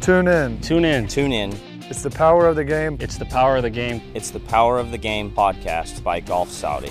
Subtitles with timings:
[0.00, 0.58] Tune in.
[0.62, 1.06] Tune in.
[1.06, 1.52] Tune in.
[1.90, 2.96] It's the power of the game.
[3.00, 4.00] It's the power of the game.
[4.14, 6.88] It's the Power of the Game podcast by Golf Saudi.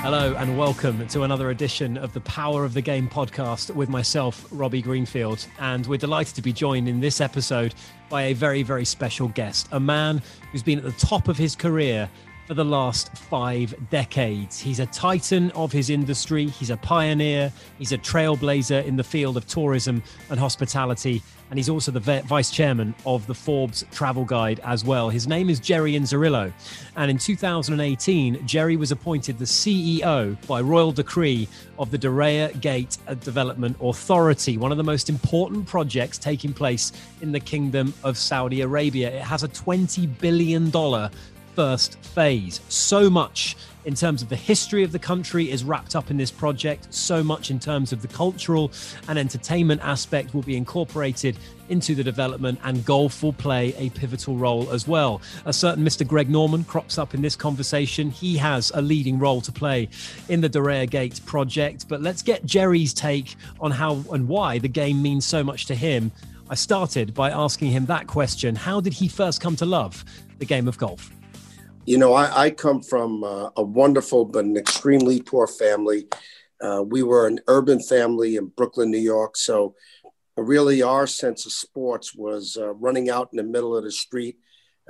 [0.00, 4.46] Hello and welcome to another edition of the Power of the Game podcast with myself,
[4.50, 5.46] Robbie Greenfield.
[5.58, 7.74] And we're delighted to be joined in this episode
[8.08, 11.54] by a very, very special guest, a man who's been at the top of his
[11.54, 12.08] career
[12.46, 14.60] for the last five decades.
[14.60, 19.36] He's a titan of his industry, he's a pioneer, he's a trailblazer in the field
[19.36, 24.60] of tourism and hospitality, and he's also the vice chairman of the Forbes Travel Guide
[24.64, 25.10] as well.
[25.10, 26.52] His name is Jerry Inzerillo,
[26.96, 32.96] and in 2018, Jerry was appointed the CEO by royal decree of the Diriyah Gate
[33.20, 38.60] Development Authority, one of the most important projects taking place in the Kingdom of Saudi
[38.60, 39.10] Arabia.
[39.10, 40.70] It has a $20 billion
[41.56, 42.60] first phase.
[42.68, 46.30] So much in terms of the history of the country is wrapped up in this
[46.30, 46.92] project.
[46.92, 48.70] So much in terms of the cultural
[49.08, 54.36] and entertainment aspect will be incorporated into the development, and golf will play a pivotal
[54.36, 55.22] role as well.
[55.46, 56.06] A certain Mr.
[56.06, 58.10] Greg Norman crops up in this conversation.
[58.10, 59.88] He has a leading role to play
[60.28, 61.88] in the Diriyah Gate project.
[61.88, 65.74] But let's get Jerry's take on how and why the game means so much to
[65.74, 66.12] him.
[66.50, 70.04] I started by asking him that question How did he first come to love
[70.38, 71.10] the game of golf?
[71.86, 76.08] You know, I, I come from uh, a wonderful but an extremely poor family.
[76.60, 79.36] Uh, we were an urban family in Brooklyn, New York.
[79.36, 79.76] So,
[80.36, 84.36] really, our sense of sports was uh, running out in the middle of the street,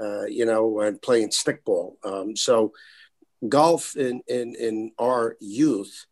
[0.01, 1.97] uh, you know, and playing stickball.
[2.03, 2.73] Um, so,
[3.47, 6.07] golf in, in, in our youth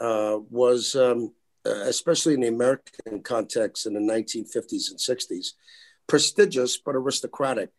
[0.00, 1.32] uh, was, um,
[1.64, 5.52] especially in the American context in the 1950s and 60s,
[6.08, 7.70] prestigious but aristocratic.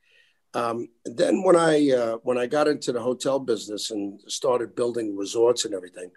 [0.56, 5.17] Um, then when I uh, when I got into the hotel business and started building
[5.17, 6.11] resorts and everything,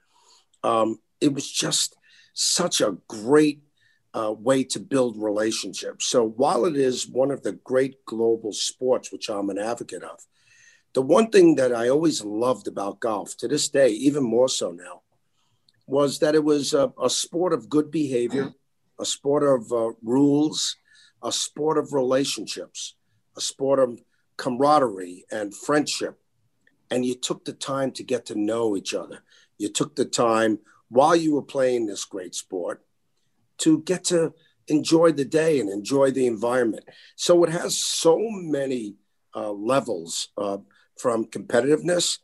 [0.63, 1.97] um, it was just
[2.35, 3.63] such a great
[4.15, 6.07] uh, way to build relationships.
[6.07, 10.21] So while it is one of the great global sports, which I'm an advocate of,
[10.95, 14.71] the one thing that I always loved about golf to this day, even more so
[14.71, 15.03] now,
[15.89, 18.55] was that it was a, a sport of good behavior,
[19.01, 20.77] a sport of uh, rules,
[21.25, 22.95] a sport of relationships,
[23.37, 24.01] a sport of
[24.39, 26.19] camaraderie and friendship.
[26.91, 29.23] And you took the time to get to know each other.
[29.59, 32.83] You took the time while you were playing this great sport
[33.59, 34.33] to get to
[34.69, 36.85] enjoy the day and enjoy the environment.
[37.17, 38.95] So it has so many
[39.35, 40.59] uh, levels uh,
[40.99, 42.19] from competitiveness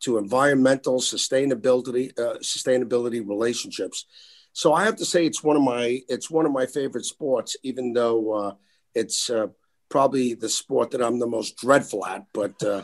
[0.00, 4.06] to environmental sustainability, uh, sustainability relationships.
[4.52, 7.56] So I have to say it's one of my it's one of my favorite sports,
[7.62, 8.54] even though uh,
[8.94, 9.48] it's uh,
[9.88, 12.82] probably the sport that I'm the most dreadful at, but uh,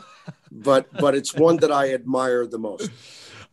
[0.51, 2.89] but but it's one that I admire the most.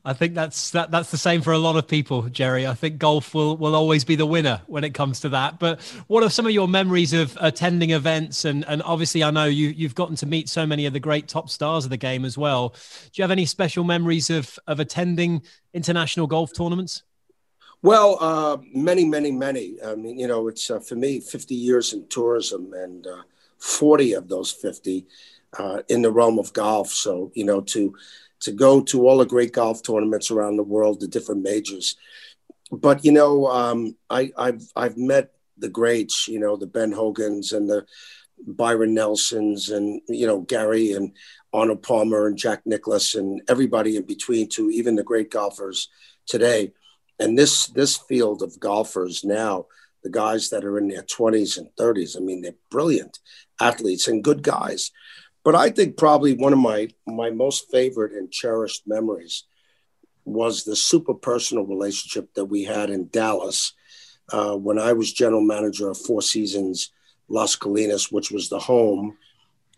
[0.05, 2.67] I think that's that, that's the same for a lot of people, Jerry.
[2.67, 5.61] I think golf will will always be the winner when it comes to that.
[5.61, 8.45] But what are some of your memories of attending events?
[8.45, 11.29] And and obviously, I know you you've gotten to meet so many of the great
[11.29, 12.71] top stars of the game as well.
[12.71, 15.43] Do you have any special memories of of attending
[15.73, 17.05] international golf tournaments?
[17.83, 19.77] Well, uh, many, many, many.
[19.85, 23.23] I mean, you know, it's uh, for me 50 years in tourism, and uh,
[23.63, 25.07] 40 of those 50
[25.57, 26.89] uh, in the realm of golf.
[26.91, 27.95] So, you know, to
[28.41, 31.97] to go to all the great golf tournaments around the world, the different majors.
[32.73, 37.53] But you know, um, I, I've I've met the greats, you know, the Ben Hogans
[37.53, 37.87] and the
[38.45, 41.13] Byron Nelsons and you know Gary and
[41.53, 45.89] Arnold Palmer and Jack Nicklaus and everybody in between to even the great golfers
[46.27, 46.73] today.
[47.21, 49.67] And this this field of golfers now,
[50.03, 53.19] the guys that are in their 20s and 30s, I mean, they're brilliant
[53.61, 54.91] athletes and good guys.
[55.45, 59.45] But I think probably one of my my most favorite and cherished memories
[60.25, 63.73] was the super personal relationship that we had in Dallas
[64.33, 66.93] uh, when I was general manager of Four Seasons
[67.29, 69.17] Las Colinas, which was the home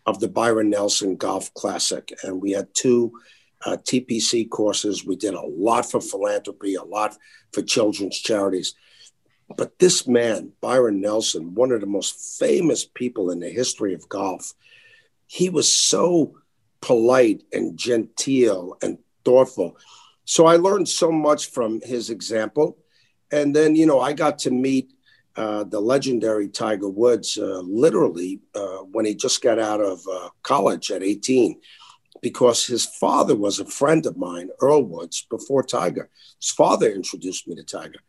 [0.05, 3.11] of the Byron Nelson Golf Classic, and we had two
[3.65, 5.05] uh, TPC courses.
[5.05, 7.17] We did a lot for philanthropy, a lot
[7.53, 8.75] for children's charities.
[9.55, 14.09] But this man, Byron Nelson, one of the most famous people in the history of
[14.09, 14.53] golf,
[15.27, 16.35] he was so
[16.81, 19.77] polite and genteel and thoughtful.
[20.25, 22.77] So I learned so much from his example.
[23.31, 24.93] And then, you know, I got to meet
[25.35, 30.29] uh, the legendary Tiger Woods uh, literally uh, when he just got out of uh,
[30.43, 31.59] college at 18,
[32.21, 36.09] because his father was a friend of mine, Earl Woods, before Tiger.
[36.39, 37.99] His father introduced me to Tiger.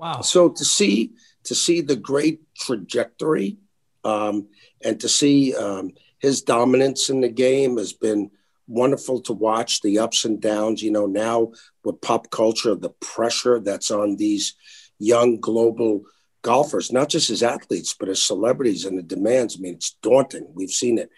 [0.00, 0.22] Wow.
[0.22, 1.12] So to see
[1.44, 3.58] to see the great trajectory
[4.02, 4.48] um,
[4.82, 8.30] and to see um, his dominance in the game has been
[8.66, 10.82] wonderful to watch the ups and downs.
[10.82, 11.52] You know, now
[11.84, 14.54] with pop culture, the pressure that's on these
[14.98, 16.04] young global
[16.40, 19.56] golfers, not just as athletes, but as celebrities and the demands.
[19.56, 20.46] I mean, it's daunting.
[20.54, 21.10] We've seen it.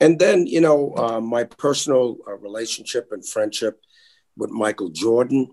[0.00, 3.80] And then, you know, uh, my personal uh, relationship and friendship
[4.36, 5.48] with Michael Jordan.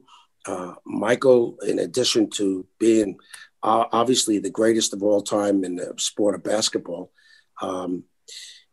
[0.45, 3.17] Uh, Michael, in addition to being
[3.63, 7.11] uh, obviously the greatest of all time in the sport of basketball,
[7.61, 8.03] um,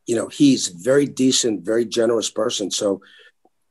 [0.06, 2.70] you know, he's a very decent, very generous person.
[2.70, 3.00] So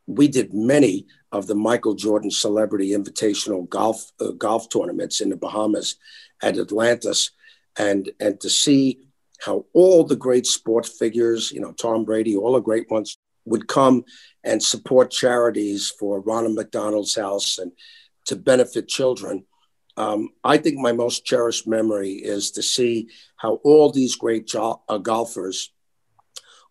[0.07, 5.38] we did many of the Michael Jordan Celebrity Invitational golf uh, golf tournaments in the
[5.38, 5.95] Bahamas
[6.41, 7.31] at Atlantis,
[7.77, 9.07] and and to see
[9.39, 13.68] how all the great sports figures, you know, Tom Brady, all the great ones, would
[13.68, 14.03] come
[14.44, 17.71] and support charities for Ronald McDonald's House and
[18.25, 19.45] to benefit children.
[19.97, 24.81] Um, I think my most cherished memory is to see how all these great jo-
[24.89, 25.71] uh, golfers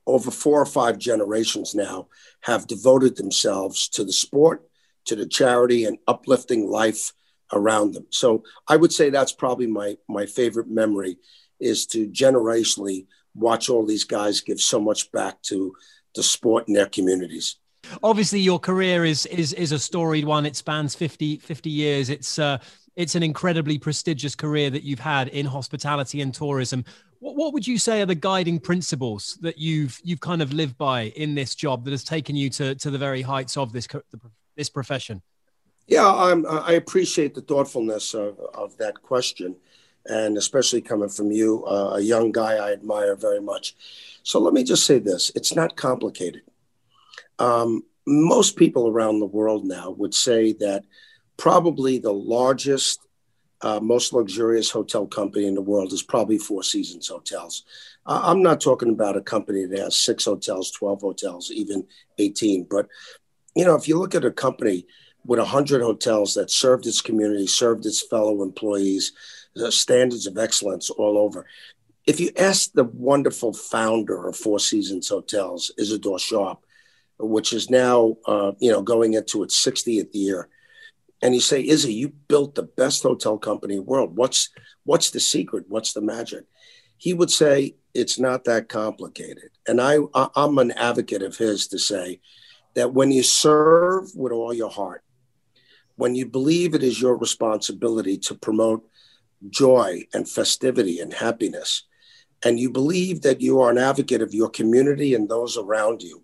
[0.07, 2.09] over four or five generations now
[2.43, 4.69] have devoted themselves to the sport,
[5.07, 7.13] to the charity, and uplifting life
[7.53, 8.07] around them.
[8.11, 11.17] So I would say that's probably my my favorite memory
[11.61, 15.75] is to generationally watch all these guys give so much back to
[16.15, 17.57] the sport in their communities.
[18.03, 20.47] Obviously, your career is is is a storied one.
[20.47, 22.09] It spans 50, 50 years.
[22.09, 22.59] It's uh,
[22.97, 26.85] it's an incredibly prestigious career that you've had in hospitality and tourism.
[27.19, 30.79] What, what would you say are the guiding principles that you've you've kind of lived
[30.79, 33.87] by in this job that has taken you to to the very heights of this
[34.57, 35.23] this profession?
[35.87, 39.57] Yeah, I'm, I appreciate the thoughtfulness of, of that question,
[40.07, 43.75] and especially coming from you, uh, a young guy I admire very much.
[44.23, 46.43] So let me just say this: it's not complicated.
[47.39, 50.85] Um, most people around the world now would say that
[51.37, 53.01] probably the largest
[53.63, 57.65] uh, most luxurious hotel company in the world is probably Four Seasons Hotels.
[58.05, 61.87] Uh, I'm not talking about a company that has six hotels, 12 hotels, even
[62.19, 62.67] 18.
[62.69, 62.89] But,
[63.57, 64.87] you know, if you look at a company
[65.25, 69.13] with 100 hotels that served its community, served its fellow employees,
[69.55, 71.47] the standards of excellence all over.
[72.07, 76.65] If you ask the wonderful founder of Four Seasons Hotels, Isadore Sharp,
[77.19, 80.49] which is now, uh, you know, going into its 60th year,
[81.23, 84.17] and you say, Izzy, you built the best hotel company in the world.
[84.17, 84.51] What's
[84.85, 85.65] what's the secret?
[85.69, 86.45] What's the magic?
[86.99, 89.51] He would say, it's not that complicated.
[89.67, 89.99] And I,
[90.35, 92.21] I'm an advocate of his to say
[92.75, 95.03] that when you serve with all your heart,
[95.97, 98.85] when you believe it is your responsibility to promote
[99.51, 101.85] joy and festivity and happiness,
[102.45, 106.23] and you believe that you are an advocate of your community and those around you,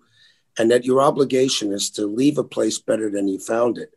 [0.58, 3.94] and that your obligation is to leave a place better than you found it,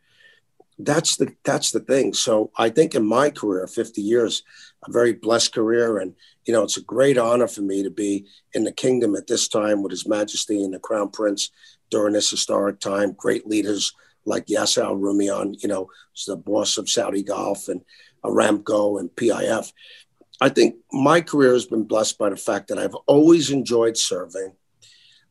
[0.80, 2.14] that's the that's the thing.
[2.14, 4.44] So I think in my career, 50 years,
[4.88, 6.16] a very blessed career, and
[6.46, 9.48] you know, it's a great honor for me to be in the kingdom at this
[9.48, 11.52] time with His Majesty and the Crown Prince
[11.90, 13.14] during this historic time.
[13.14, 13.94] Great leaders
[14.25, 17.81] like Yasser Al Rumayyan, you know, who's the boss of Saudi Golf and
[18.24, 19.72] Aramco and PIF.
[20.42, 24.54] I think my career has been blessed by the fact that I've always enjoyed serving.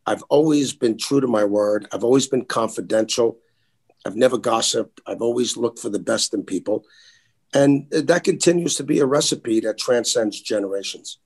[0.07, 1.87] I've always been true to my word.
[1.93, 3.39] I've always been confidential
[4.05, 5.01] I've never gossiped.
[5.07, 6.85] I've always looked for the best in people.
[7.55, 11.19] And that continues to be a recipe that transcends generations.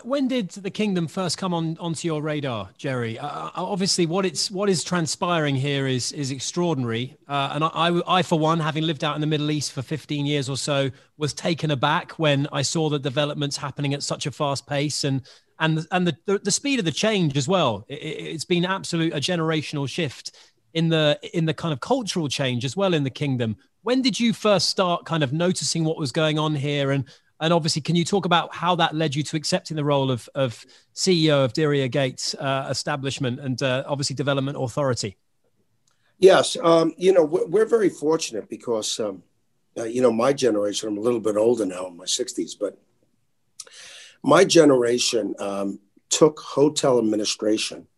[0.00, 3.18] When did the kingdom first come on onto your radar, Jerry?
[3.18, 7.18] Uh, uh, obviously, what it's what is transpiring here is is extraordinary.
[7.28, 10.24] Uh, and I, I, for one, having lived out in the Middle East for 15
[10.24, 14.30] years or so, was taken aback when I saw the developments happening at such a
[14.30, 15.20] fast pace and
[15.58, 17.84] and and the the, the speed of the change as well.
[17.86, 20.34] It, has been absolute a generational shift
[20.72, 23.56] in the in the kind of cultural change as well in the kingdom.
[23.82, 27.04] When did you first start kind of noticing what was going on here and
[27.42, 30.28] and obviously, can you talk about how that led you to accepting the role of,
[30.36, 35.16] of CEO of Diriyah Gates uh, establishment and uh, obviously Development Authority?
[36.18, 39.24] Yes, um, you know we're, we're, very fortunate because um,
[39.76, 40.88] uh, you know my generation.
[40.88, 42.78] I'm a little bit older now, in my 60s, but
[44.22, 45.80] my generation um,
[46.10, 47.88] took hotel administration,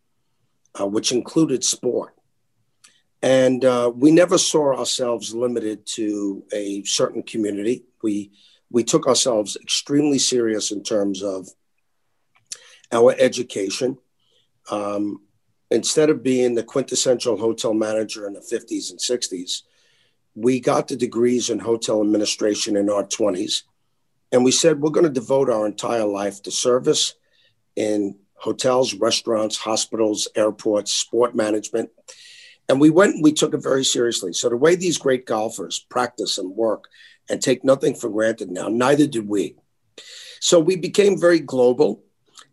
[0.80, 2.14] uh, which included sport,
[3.20, 7.84] and uh, we never saw ourselves limited to a certain community.
[8.02, 8.30] We
[8.74, 11.48] we took ourselves extremely serious in terms of
[12.90, 13.96] our education.
[14.68, 15.22] Um,
[15.70, 19.62] instead of being the quintessential hotel manager in the 50s and 60s,
[20.34, 23.62] we got the degrees in hotel administration in our 20s.
[24.32, 27.14] And we said, we're going to devote our entire life to service
[27.76, 31.90] in hotels, restaurants, hospitals, airports, sport management.
[32.68, 34.32] And we went and we took it very seriously.
[34.32, 36.88] So the way these great golfers practice and work
[37.28, 39.56] and take nothing for granted now, neither did we.
[40.40, 42.02] So we became very global.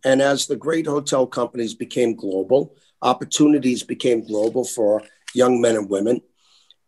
[0.04, 5.02] And as the great hotel companies became global, opportunities became global for
[5.34, 6.22] young men and women.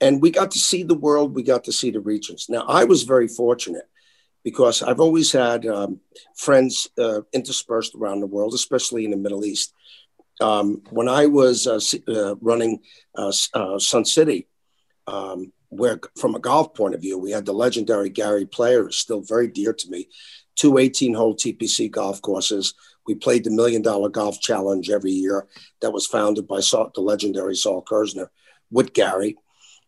[0.00, 2.46] And we got to see the world, we got to see the regions.
[2.48, 3.88] Now, I was very fortunate
[4.42, 6.00] because I've always had um,
[6.36, 9.72] friends uh, interspersed around the world, especially in the Middle East.
[10.40, 12.80] Um, when I was uh, uh, running
[13.16, 14.48] uh, uh, Sun City,
[15.06, 19.20] um, where from a golf point of view, we had the legendary Gary Player, still
[19.20, 20.08] very dear to me,
[20.56, 22.74] two 18 hole TPC golf courses.
[23.06, 25.46] We played the Million Dollar Golf Challenge every year
[25.80, 28.28] that was founded by Sol, the legendary Sol Kerzner
[28.70, 29.36] with Gary.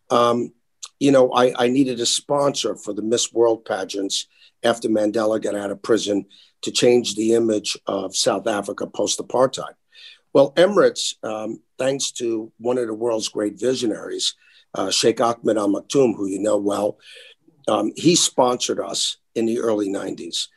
[0.09, 0.53] Um,
[0.99, 4.27] you know, I, I needed a sponsor for the Miss World pageants
[4.63, 6.25] after Mandela got out of prison
[6.61, 9.75] to change the image of South Africa post apartheid.
[10.33, 14.35] Well, Emirates, um, thanks to one of the world's great visionaries,
[14.73, 16.97] uh, Sheikh Ahmed Al Maktoum, who you know well,
[17.67, 20.47] um, he sponsored us in the early 90s.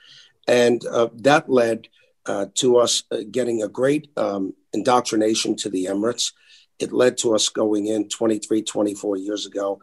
[0.46, 1.88] And uh, that led
[2.26, 6.32] uh, to us uh, getting a great um, indoctrination to the Emirates.
[6.78, 9.80] It led to us going in 23, 24 years ago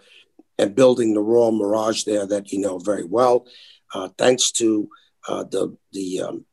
[0.57, 3.45] and building the Royal Mirage there that you know very well.
[3.93, 4.89] Uh, thanks to
[5.27, 6.45] uh, the the, um,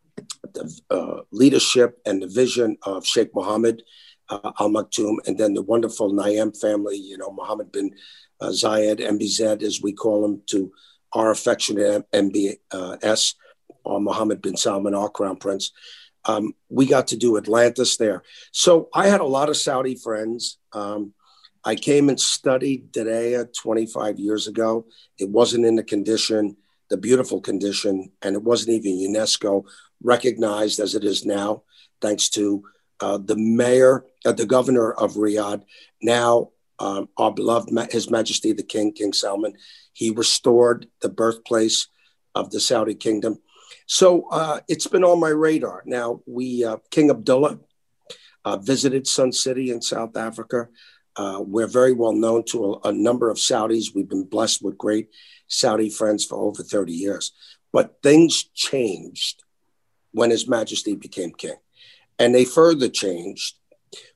[0.53, 3.83] the leadership and the vision of Sheikh Mohammed
[4.29, 6.97] uh, Al Maktoum, and then the wonderful Nahyan family.
[6.97, 7.95] You know, Mohammed bin
[8.41, 10.73] uh, Zayed, MBZ, as we call him, to
[11.13, 13.35] our affectionate MBS,
[13.85, 15.73] or Mohammed bin Salman, our crown prince.
[16.27, 18.23] Um, we got to do Atlantis there.
[18.51, 20.59] So I had a lot of Saudi friends.
[20.73, 21.13] Um,
[21.65, 24.87] I came and studied Diriyah 25 years ago.
[25.19, 26.57] It wasn't in the condition,
[26.91, 29.65] the beautiful condition, and it wasn't even UNESCO
[30.03, 31.63] recognized as it is now,
[32.01, 32.65] thanks to
[33.05, 35.63] uh, the mayor, uh, the governor of Riyadh,
[36.01, 39.53] now um, our beloved His Majesty the King, King Salman.
[39.93, 41.89] He restored the birthplace
[42.35, 43.41] of the Saudi kingdom.
[43.87, 45.83] So uh, it's been on my radar.
[45.85, 47.59] Now, we, uh, King Abdullah,
[48.47, 50.69] uh, visited Sun City in South Africa.
[51.19, 53.95] We're very well known to a, a, number of Saudis.
[53.95, 55.11] We've been blessed with great
[55.47, 57.33] Saudi friends for over 30 years.
[57.71, 59.43] But things changed
[60.13, 61.57] when His Majesty became king.
[62.19, 63.57] And they further changed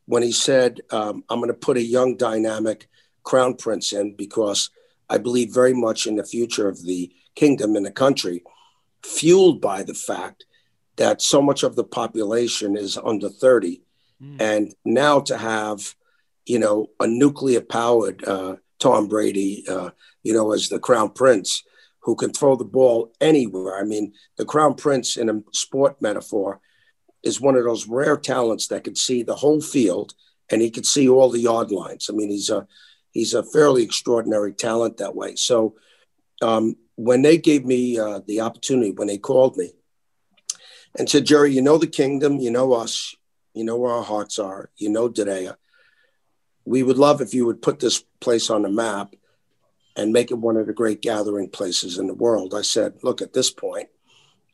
[0.06, 2.88] when he said, um, I'm going to put a young, dynamic
[3.22, 4.70] crown prince in because
[5.08, 8.42] I believe very much in the future of the kingdom and the country,
[9.04, 10.44] fueled by the fact
[10.96, 13.82] that so much of the population is under 30.
[14.22, 14.40] Mm.
[14.40, 15.94] And now to have
[16.48, 19.90] you know, a nuclear powered uh, Tom Brady, uh,
[20.22, 21.62] you know, as the crown prince
[22.00, 23.78] who can throw the ball anywhere.
[23.78, 26.60] I mean, the crown prince in a sport metaphor
[27.22, 30.14] is one of those rare talents that could see the whole field
[30.50, 32.08] and he could see all the yard lines.
[32.08, 32.66] I mean, he's a
[33.10, 35.34] he's a fairly extraordinary talent that way.
[35.36, 35.74] So
[36.42, 39.72] um, when they gave me uh, the opportunity, when they called me
[40.96, 43.14] and said, Jerry, you know the kingdom, you know us,
[43.54, 45.56] you know where our hearts are, you know Diriyah
[46.68, 49.14] we would love if you would put this place on the map
[49.96, 52.54] and make it one of the great gathering places in the world.
[52.54, 53.88] I said, look, at this point,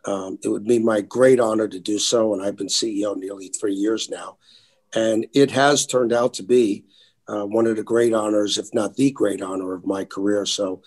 [0.06, 2.34] um, it would be my great honor to do so.
[2.34, 4.36] And I've been CEO nearly three years now.
[4.94, 6.84] And it has turned out to be
[7.26, 10.46] uh, one of the great honors, if not the great honor of my career.
[10.46, 10.82] So,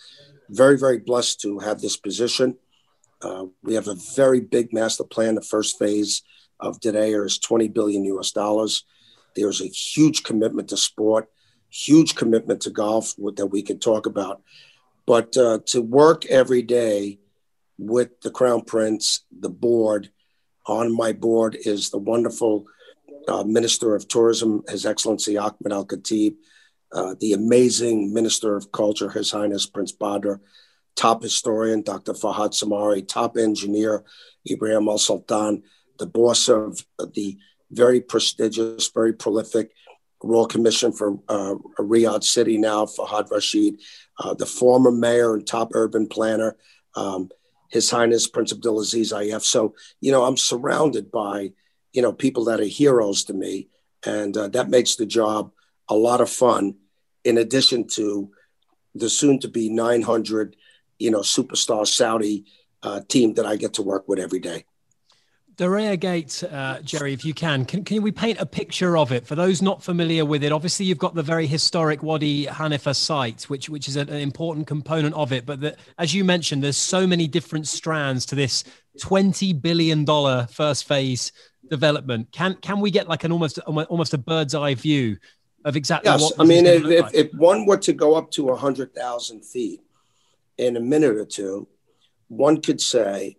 [0.50, 2.56] very, very blessed to have this position.
[3.22, 5.36] Uh, we have a very big master plan.
[5.36, 6.22] The first phase
[6.60, 8.86] of today is 20 billion US dollars.
[9.36, 11.30] There's a huge commitment to sport,
[11.70, 14.42] huge commitment to golf that we can talk about.
[15.06, 17.20] But uh, to work every day
[17.78, 20.10] with the Crown Prince, the board,
[20.66, 22.66] on my board is the wonderful
[23.28, 26.36] uh, Minister of Tourism, His Excellency Ahmed Al Khatib,
[26.94, 30.36] uh, the amazing Minister of Culture, His Highness Prince Badr,
[30.96, 32.14] top historian, Dr.
[32.14, 34.04] Fahad Samari, top engineer,
[34.50, 35.64] Ibrahim Al Sultan,
[36.00, 37.38] the boss of the
[37.72, 39.72] very prestigious, very prolific
[40.24, 43.80] Royal Commission for uh, Riyadh City now, Fahad Rashid,
[44.20, 46.56] uh, the former mayor and top urban planner,
[46.96, 47.30] um,
[47.70, 49.44] His Highness Prince Abdulaziz Al-Ayef.
[49.44, 51.52] So, you know, I'm surrounded by,
[51.94, 53.70] you know, people that are heroes to me.
[54.06, 55.52] And uh, that makes the job
[55.90, 56.76] a lot of fun,
[57.24, 58.30] in addition to
[58.96, 60.56] the soon to be 900,
[61.00, 62.46] you know, superstar Saudi
[62.84, 64.66] uh, team that I get to work with every day.
[65.58, 69.26] Diriyah Gate, uh, Jerry, if you can, can, can we paint a picture of it
[69.26, 70.52] for those not familiar with it?
[70.52, 74.68] Obviously, you've got the very historic Wadi Hanifa site, which which is an, an important
[74.68, 75.48] component of it.
[75.48, 78.66] But the, as you mentioned, there's so many different strands to this
[79.02, 81.32] twenty billion dollar first phase
[81.72, 82.32] development.
[82.32, 85.18] Can can we get like an almost almost a bird's eye view
[85.66, 86.22] of exactly yes.
[86.22, 86.34] what?
[86.40, 87.16] I mean, if, if, like?
[87.16, 89.82] if one were to go up to hundred thousand feet
[90.60, 91.68] in a minute or two,
[92.28, 93.38] one could say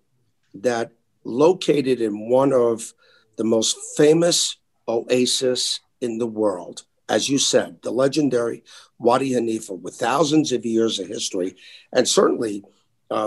[0.55, 0.91] that
[1.25, 2.93] located in one of
[3.37, 4.57] the most famous
[4.87, 6.85] oases in the world.
[7.09, 8.65] As you said, the legendary
[8.99, 11.57] Wadi Hanifa, with thousands of years of history,
[11.93, 12.65] and certainly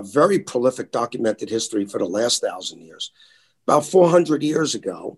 [0.03, 3.11] very prolific documented history for the last thousand years.
[3.67, 5.17] About 400 years ago,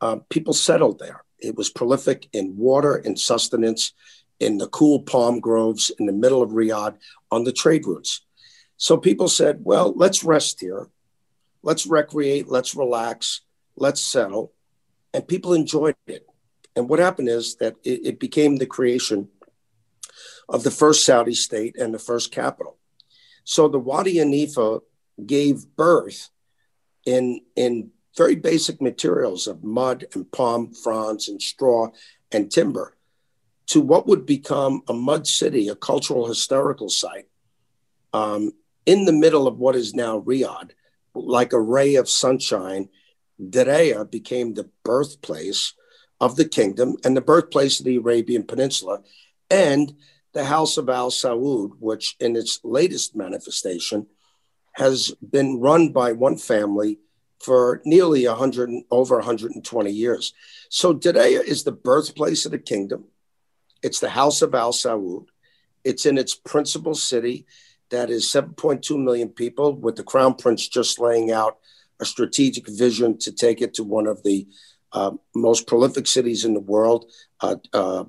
[0.00, 1.24] uh, people settled there.
[1.38, 3.92] It was prolific in water and sustenance,
[4.40, 6.96] in the cool palm groves in the middle of Riyadh
[7.30, 8.24] on the trade routes.
[8.76, 10.88] So people said, well, let's rest here.
[11.62, 12.48] Let's recreate.
[12.48, 13.42] Let's relax.
[13.76, 14.52] Let's settle.
[15.12, 16.26] And people enjoyed it.
[16.76, 19.28] And what happened is that it, it became the creation
[20.48, 22.76] of the first Saudi state and the first capital.
[23.44, 24.80] So the Wadi Hanifa
[25.24, 26.30] gave birth
[27.04, 31.88] in, in very basic materials of mud and palm fronds and straw
[32.30, 32.96] and timber
[33.68, 37.28] to what would become a mud city, a cultural historical site
[38.12, 38.52] um,
[38.86, 40.70] in the middle of what is now Riyadh,
[41.26, 42.88] like a ray of sunshine.
[43.40, 45.74] Diriyah became the birthplace
[46.20, 49.02] of the kingdom and the birthplace of the Arabian Peninsula
[49.50, 49.94] and
[50.32, 54.06] the House of Al Saud, which in its latest manifestation
[54.72, 56.98] has been run by one family
[57.40, 60.32] for nearly 100 over 120 years.
[60.68, 63.04] So Diriyah is the birthplace of the kingdom.
[63.82, 65.26] It's the House of Al Saud.
[65.84, 67.46] It's in its principal city
[67.90, 71.58] that is 7.2 million people, with the crown prince just laying out
[72.00, 74.46] a strategic vision to take it to one of the
[74.92, 78.04] uh, most prolific cities in the world, uh, uh,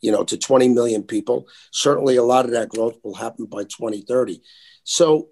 [0.00, 1.46] you know, to 20 million people.
[1.70, 4.40] Certainly, a lot of that growth will happen by 2030.
[4.82, 5.28] So,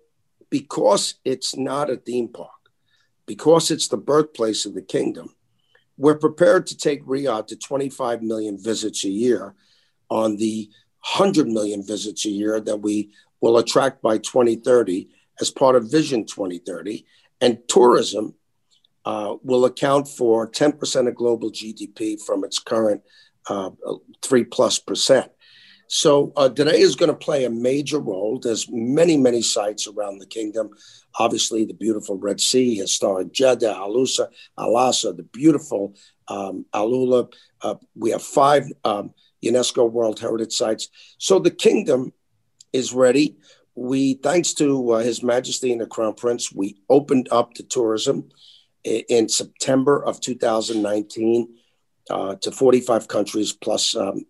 [0.50, 2.50] because it's not a theme park,
[3.26, 5.34] because it's the birthplace of the kingdom,
[5.96, 9.54] we're prepared to take Riyadh to 25 million visits a year
[10.10, 10.70] on the
[11.16, 13.10] 100 million visits a year that we
[13.42, 15.08] will attract by 2030
[15.40, 17.04] as part of Vision 2030.
[17.42, 18.34] And tourism
[19.04, 23.02] uh, will account for 10% of global GDP from its current
[23.48, 23.70] uh,
[24.22, 25.30] three plus percent.
[25.88, 28.38] So uh, Diriyah is going to play a major role.
[28.38, 30.70] There's many, many sites around the kingdom.
[31.18, 34.28] Obviously, the beautiful Red Sea, historic Jeddah, Alusa,
[34.58, 35.94] Alasa, the beautiful
[36.28, 37.30] um, Alula.
[37.60, 39.12] Uh, we have five um,
[39.44, 40.88] UNESCO World Heritage Sites.
[41.18, 42.12] So the kingdom
[42.72, 43.36] is ready.
[43.74, 48.30] We, thanks to uh, His Majesty and the Crown Prince, we opened up to tourism
[48.84, 51.48] in, in September of 2019
[52.10, 54.26] uh, to 45 countries plus um,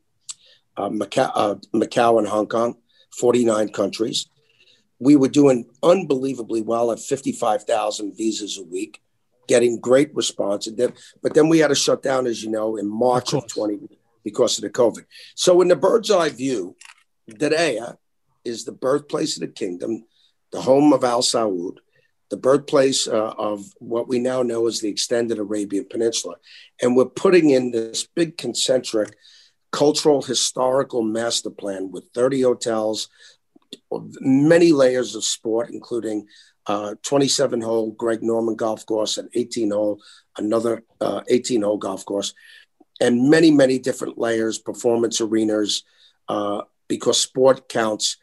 [0.77, 2.77] uh, Macau, uh, Macau and Hong Kong,
[3.19, 4.29] 49 countries.
[4.99, 9.03] We were doing unbelievably well at 55,000 visas a week,
[9.49, 10.69] getting great response.
[10.69, 13.43] And Then, but then we had to shut down, as you know, in March of,
[13.43, 13.81] of 20
[14.23, 15.05] because of the COVID.
[15.35, 16.77] So, in the bird's eye view,
[17.29, 17.97] Diriyah
[18.45, 20.05] is the birthplace of the kingdom,
[20.51, 21.79] the home of Al Saud,
[22.31, 26.37] the birthplace uh, of what we now know as the extended Arabian Peninsula.
[26.81, 29.17] And we're putting in this big concentric
[29.71, 33.09] cultural historical master plan with 30 hotels,
[34.21, 36.27] many layers of sport, including
[36.67, 40.01] uh, 27 hole Greg Norman golf course and 18 hole,
[40.39, 42.35] another uh, 18 hole golf course
[43.03, 45.83] and many, many different layers, performance arenas,
[46.29, 48.17] uh, because sport counts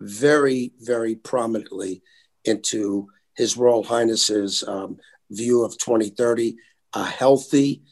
[0.00, 2.02] very, very prominently
[2.44, 4.98] into His Royal Highness's um,
[5.30, 6.56] view of 2030.
[6.94, 7.82] A healthy,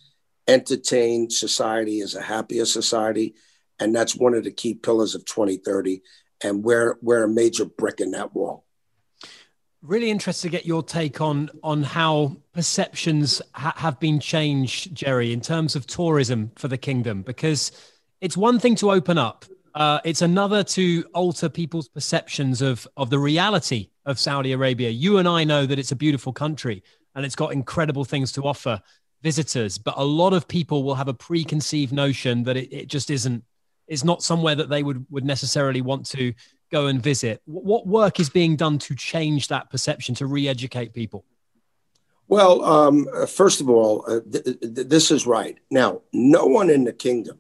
[0.47, 3.35] entertained society is a happier society.
[3.79, 6.03] And that's one of the key pillars of 2030.
[6.43, 8.65] And we're, we're a major brick in that wall.
[9.83, 15.31] Really interested to get your take on on how perceptions ha- have been changed, Jerry,
[15.33, 17.21] in terms of tourism for the kingdom.
[17.21, 17.71] Because
[18.23, 23.11] it's one thing to open up, uh, it's another to alter people's perceptions of of
[23.11, 24.91] the reality of Saudi Arabia.
[24.91, 26.83] You and I know that it's a beautiful country
[27.15, 28.81] and it's got incredible things to offer
[29.23, 33.11] visitors, but a lot of people will have a preconceived notion that it, it just
[33.11, 33.43] isn't.
[33.87, 36.33] It's not somewhere that they would would necessarily want to
[36.75, 37.41] go and visit?
[37.47, 41.25] What work is being done to change that perception, to re educate people?
[42.27, 45.59] Well, um, first of all, uh, th- th- this is right.
[45.71, 47.39] Now, no one in the kingdom,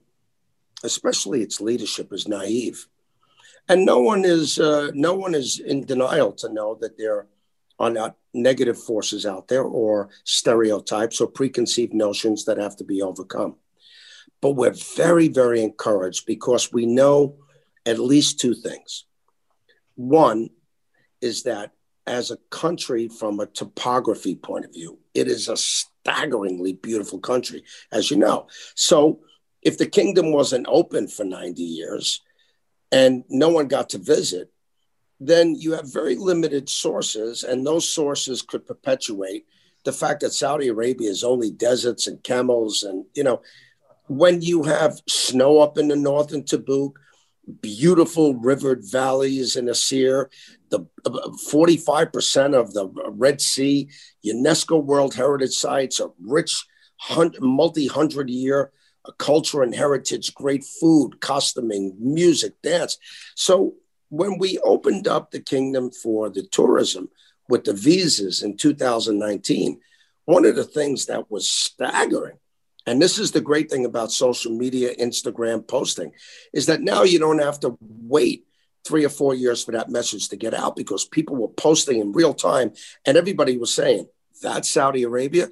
[0.82, 2.86] especially its leadership, is naive,
[3.68, 7.26] and no one is uh, no one is in denial to know that there
[7.78, 13.02] are not negative forces out there, or stereotypes, or preconceived notions that have to be
[13.02, 13.56] overcome.
[14.40, 17.36] But we're very, very encouraged because we know
[17.86, 19.04] at least two things.
[19.94, 20.50] One
[21.20, 21.72] is that
[22.06, 27.64] as a country, from a topography point of view, it is a staggeringly beautiful country,
[27.90, 28.48] as you know.
[28.74, 29.20] So,
[29.64, 32.20] if the kingdom wasn't open for 90 years
[32.92, 34.52] and no one got to visit,
[35.18, 39.46] then you have very limited sources, and those sources could perpetuate
[39.84, 42.82] the fact that Saudi Arabia is only deserts and camels.
[42.82, 43.40] And, you know,
[44.06, 46.92] when you have snow up in the north in Tabuk,
[47.60, 50.30] beautiful rivered valleys in Asir,
[50.70, 53.88] the 45% of the Red Sea,
[54.24, 56.66] UNESCO World Heritage Sites, a rich
[57.40, 58.72] multi hundred year
[59.12, 62.98] culture and heritage, great food, costuming, music, dance.
[63.34, 63.74] So
[64.08, 67.08] when we opened up the kingdom for the tourism
[67.48, 69.80] with the visas in 2019,
[70.24, 72.38] one of the things that was staggering
[72.86, 76.12] and this is the great thing about social media, Instagram posting,
[76.52, 78.46] is that now you don't have to wait
[78.86, 82.12] three or four years for that message to get out because people were posting in
[82.12, 82.72] real time
[83.06, 84.06] and everybody was saying,
[84.42, 85.48] that's Saudi Arabia.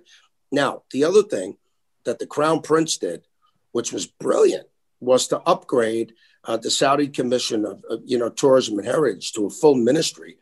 [0.51, 1.57] Now, the other thing
[2.05, 3.23] that the crown prince did,
[3.73, 4.67] which was brilliant,
[5.01, 9.47] was to upgrade uh, the Saudi Commission of, of, you know Tourism and Heritage to
[9.47, 10.39] a full ministry,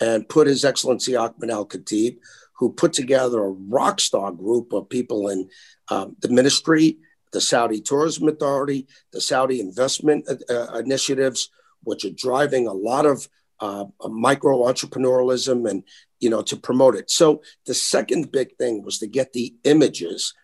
[0.00, 2.18] and put His Excellency Ahmed Al Khatib,
[2.58, 5.48] who put together a rock star group of people in
[5.88, 6.98] um, the ministry,
[7.32, 11.50] the Saudi Tourism Authority, the Saudi investment uh, uh initiatives,
[11.82, 13.28] which are driving a lot of
[13.60, 15.84] uh, micro entrepreneurialism and
[16.20, 17.10] you know to promote it.
[17.10, 20.34] So the second big thing was to get the images,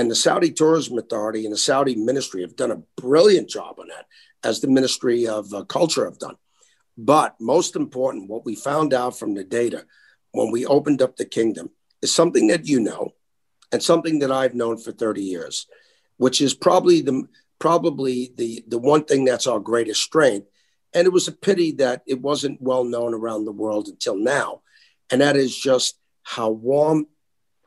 [0.00, 3.88] and the Saudi Tourism Authority and the Saudi Ministry have done a brilliant job on
[3.88, 4.06] that,
[4.42, 6.36] as the Ministry of uh, Culture have done.
[6.96, 9.84] But most important, what we found out from the data
[10.32, 11.68] when we opened up the kingdom
[12.00, 13.12] is something that you know
[13.72, 15.66] and something that I've known for 30 years,
[16.16, 17.24] which is probably the
[17.58, 20.46] probably the the one thing that's our greatest strength.
[20.94, 24.62] And it was a pity that it wasn't well known around the world until now.
[25.10, 27.06] And that is just how warm,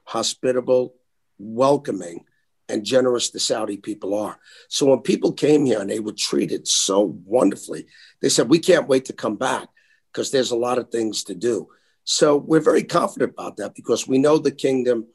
[0.05, 0.95] hospitable,
[1.37, 2.25] welcoming,
[2.69, 4.39] and generous the Saudi people are.
[4.69, 7.85] So when people came here and they were treated so wonderfully,
[8.21, 9.67] they said, We can't wait to come back
[10.11, 11.67] because there's a lot of things to do.
[12.03, 15.07] So we're very confident about that because we know the kingdom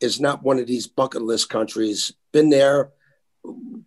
[0.00, 2.12] is not one of these bucket list countries.
[2.32, 2.90] Been there,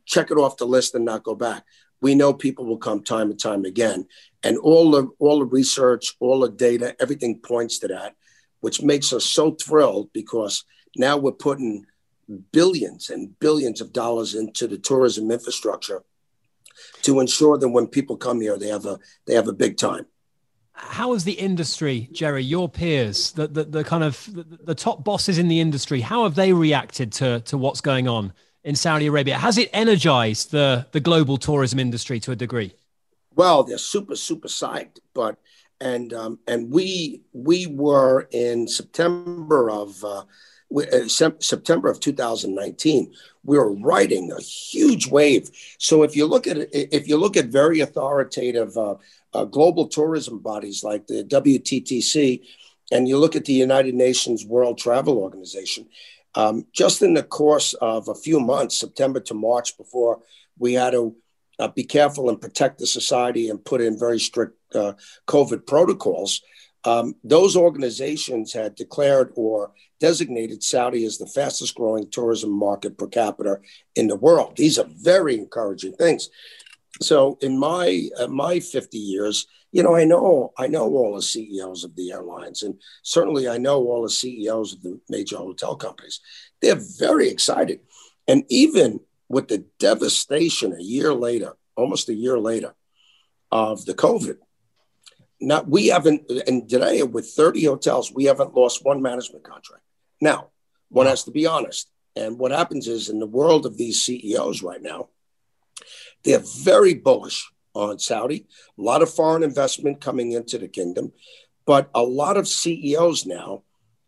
[0.05, 1.63] check it off the list and not go back.
[2.01, 4.07] We know people will come time and time again,
[4.43, 8.15] and all the all the research, all the data, everything points to that,
[8.59, 10.65] which makes us so thrilled because
[10.95, 11.85] now we're putting
[12.51, 16.03] billions and billions of dollars into the tourism infrastructure
[17.03, 20.05] to ensure that when people come here, they have a they have a big time
[20.75, 25.03] how has the industry, Jerry, your peers, the, the, the kind of the, the, top
[25.03, 29.07] bosses in the industry, how have they reacted to, to what's going on in Saudi
[29.07, 29.37] Arabia?
[29.37, 32.73] Has it energized the, the global tourism industry to a degree?
[33.35, 35.37] Well, they're super, super psyched, but
[35.81, 40.23] and um, and we we were in September of uh,
[40.83, 43.13] uh September of 2019.
[43.43, 45.51] We were riding a huge wave.
[45.77, 48.95] So if you look at if you look at very authoritative uh,
[49.33, 52.41] uh, global tourism bodies like the WTTC,
[52.91, 55.87] and you look at the United Nations World Travel Organization,
[56.35, 60.21] um, just in the course of a few months, September to March, before
[60.57, 61.15] we had to
[61.59, 64.93] uh, be careful and protect the society and put in very strict uh,
[65.27, 66.41] COVID protocols,
[66.85, 73.07] um, those organizations had declared or designated Saudi as the fastest growing tourism market per
[73.07, 73.59] capita
[73.95, 74.55] in the world.
[74.55, 76.29] These are very encouraging things.
[77.01, 81.21] So in my uh, my 50 years you know i know i know all the
[81.21, 85.75] ceos of the airlines and certainly i know all the ceos of the major hotel
[85.75, 86.21] companies.
[86.61, 87.81] They're very excited.
[88.27, 92.73] And even with the devastation a year later almost a year later
[93.51, 94.37] of the covid
[95.41, 99.83] not we haven't and today with 30 hotels we haven't lost one management contract.
[100.21, 100.49] Now
[100.89, 101.89] one has to be honest.
[102.15, 105.09] And what happens is in the world of these ceos right now
[106.23, 111.11] they're very bullish on Saudi, a lot of foreign investment coming into the kingdom,
[111.65, 113.63] but a lot of CEOs now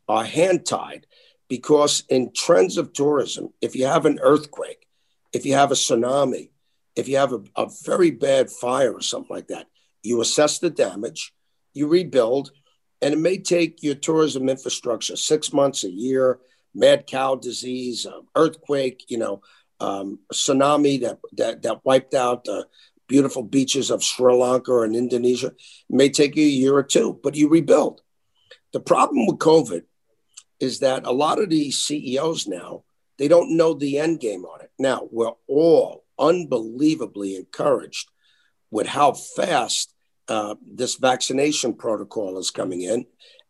[0.08, 1.06] are hand tied
[1.48, 4.88] because, in trends of tourism, if you have an earthquake,
[5.34, 6.50] if you have a tsunami,
[6.96, 9.68] if you have a, a very bad fire or something like that,
[10.04, 11.34] you assess the damage,
[11.74, 12.52] you rebuild,
[13.02, 16.40] and it may take your tourism infrastructure six months, a year,
[16.74, 18.06] mad cow disease,
[18.36, 19.42] earthquake, you know,
[19.80, 22.68] um, tsunami that, that, that wiped out the
[23.08, 25.48] beautiful beaches of Sri Lanka and Indonesia.
[25.48, 25.56] It
[25.90, 28.02] may take you a year or two, but you rebuild.
[28.74, 29.84] The problem with COVID
[30.60, 32.84] is that a lot of these CEOs now,
[33.18, 34.72] they don't know the end game on it.
[34.78, 38.10] Now, we're all unbelievably encouraged
[38.72, 39.94] with how fast
[40.28, 43.06] uh, this vaccination protocol is coming in.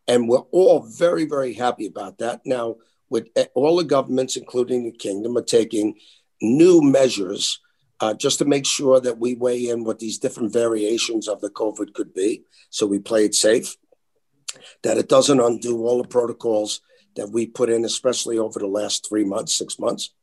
[0.06, 2.40] And we're all very, very happy about that.
[2.44, 2.76] Now,
[3.10, 5.98] with eh, all the governments, including the kingdom, are taking
[6.40, 7.60] new measures
[8.00, 11.50] uh, just to make sure that we weigh in what these different variations of the
[11.50, 12.44] COVID could be.
[12.70, 13.76] So we play it safe,
[14.82, 16.80] that it doesn't undo all the protocols
[17.16, 20.14] that we put in, especially over the last three months, six months.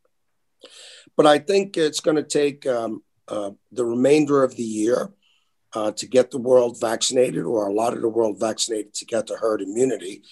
[1.17, 5.11] But I think it's going to take um, uh, the remainder of the year
[5.73, 9.27] uh, to get the world vaccinated, or a lot of the world vaccinated to get
[9.27, 10.23] to herd immunity.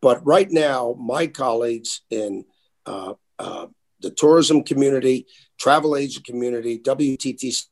[0.00, 2.44] But right now, my colleagues in
[2.84, 3.66] uh, uh,
[4.00, 5.26] the tourism community,
[5.58, 7.66] travel agent community, WTTC,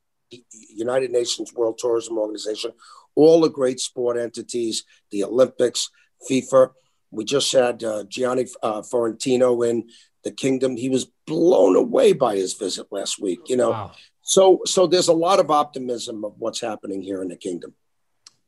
[0.53, 2.71] United Nations World Tourism Organization,
[3.17, 5.91] all the great sport entities, the Olympics,
[6.31, 6.71] FIFA.
[7.11, 9.89] We just had uh, Gianni Infantino in
[10.23, 10.77] the kingdom.
[10.77, 13.41] He was blown away by his visit last week.
[13.49, 13.93] You know, wow.
[14.31, 17.75] So so there's a lot of optimism of what's happening here in the kingdom.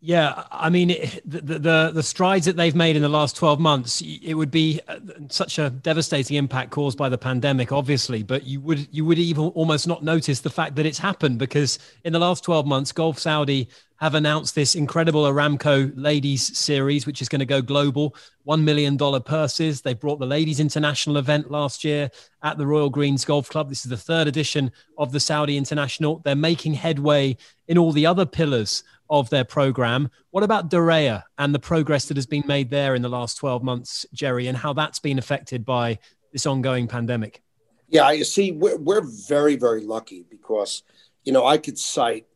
[0.04, 0.88] Yeah, I mean
[1.24, 4.02] the, the, the strides that they've made in the last twelve months.
[4.02, 8.60] It would be uh, such a devastating impact caused by the pandemic, obviously, but you
[8.62, 12.18] would you would even almost not notice the fact that it's happened because in the
[12.18, 13.68] last twelve months, Golf Saudi
[14.00, 18.16] have announced this incredible Aramco Ladies Series, which is going to go global.
[18.48, 19.80] $1 million purses.
[19.80, 22.10] They brought the Ladies International event last year
[22.42, 23.68] at the Royal Greens Golf Club.
[23.68, 26.18] This is the third edition of the Saudi International.
[26.24, 27.36] They're making headway
[27.68, 28.82] in all the other pillars
[29.12, 30.10] of their program.
[30.30, 33.62] What about Diriyah and the progress that has been made there in the last 12
[33.62, 35.98] months, Jerry, and how that's been affected by
[36.32, 37.42] this ongoing pandemic?
[37.88, 40.82] Yeah, you see, we're, we're very, very lucky because,
[41.24, 42.26] you know, I could cite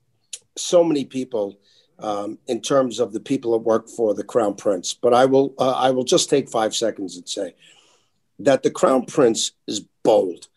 [0.55, 1.59] so many people
[1.99, 4.93] um, in terms of the people that work for the Crown Prince.
[4.93, 7.55] But I will uh, I will just take five seconds and say
[8.41, 10.49] that the Crown Prince is bold.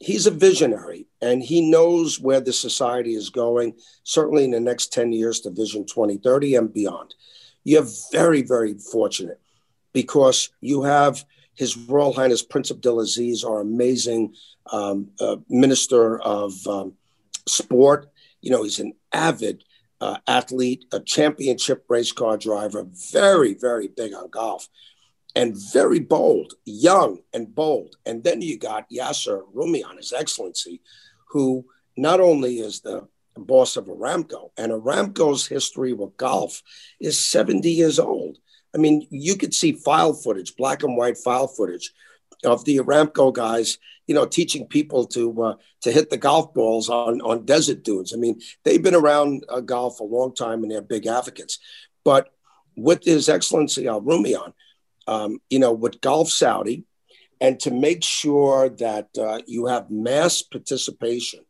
[0.00, 4.92] He's a visionary and he knows where the society is going, certainly in the next
[4.92, 7.14] 10 years to Vision 2030 and beyond.
[7.64, 9.40] You're very, very fortunate
[9.92, 14.34] because you have His Royal Highness Prince Abdulaziz, our amazing
[14.70, 16.94] um, uh, Minister of um,
[17.46, 18.10] Sport
[18.44, 19.64] you know, he's an avid
[20.02, 24.68] uh, athlete, a championship race car driver, very, very big on golf,
[25.34, 27.96] and very bold, young and bold.
[28.06, 30.80] And then you got Yasser Rumayyan, His Excellency,
[31.30, 31.66] who
[31.96, 36.62] not only is the boss of Aramco, and Aramco's history with golf
[37.00, 38.38] is 70 years old.
[38.74, 41.92] I mean, you could see file footage, black and white file footage
[42.44, 46.90] of the Aramco guys, you know, teaching people to uh, to hit the golf balls
[46.90, 48.12] on on desert dunes.
[48.12, 51.58] I mean, they've been around uh, golf a long time and they're big advocates.
[52.04, 52.30] But
[52.76, 54.52] with His Excellency Al Rumayyan,
[55.06, 56.84] um, you know, with Golf Saudi,
[57.40, 61.40] and to make sure that uh, you have mass participation,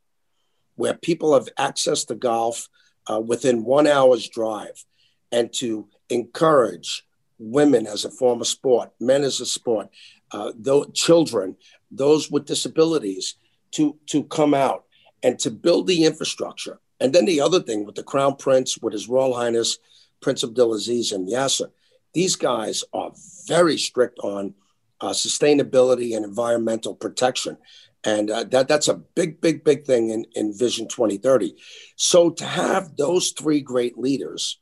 [0.76, 2.68] where people have access to golf
[3.06, 4.84] uh, within one hour's drive,
[5.30, 7.04] and to encourage
[7.38, 9.88] women as a form of sport, men as a sport,
[10.32, 10.52] uh,
[10.94, 11.56] children,
[11.90, 13.36] those with disabilities,
[13.72, 14.84] to to come out
[15.22, 16.78] and to build the infrastructure.
[17.00, 19.78] And then the other thing with the Crown Prince, with His Royal Highness
[20.20, 21.70] Prince Abdulaziz and Yasser,
[22.14, 23.12] these guys are
[23.46, 24.54] very strict on
[25.00, 27.58] uh, sustainability and environmental protection.
[28.04, 31.56] And uh, that, that's a big, big, big thing in, in Vision 2030.
[31.96, 34.60] So to have those three great leaders